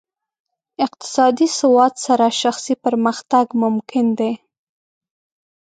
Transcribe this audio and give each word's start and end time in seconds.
اقتصادي 0.85 1.47
سواد 1.59 1.93
سره 2.05 2.27
شخصي 2.41 2.73
پرمختګ 2.83 3.45
ممکن 3.63 4.05
دی. 4.17 4.31